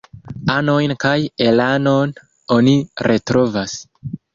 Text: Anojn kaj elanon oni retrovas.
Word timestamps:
Anojn 0.53 0.93
kaj 1.03 1.13
elanon 1.51 2.17
oni 2.59 2.77
retrovas. 3.13 3.83